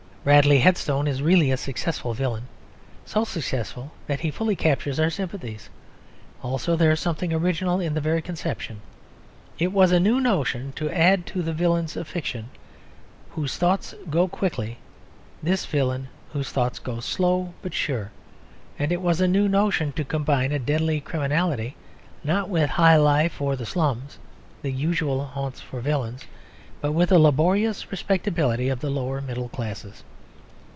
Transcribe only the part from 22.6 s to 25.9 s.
high life or the slums (the usual haunts for